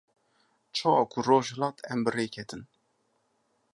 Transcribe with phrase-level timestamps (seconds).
[0.75, 2.61] Çawa ku roj hilat em bi rê ketin.